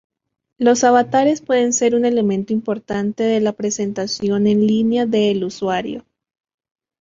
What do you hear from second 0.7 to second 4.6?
avatares pueden ser un elemento importante de la presentación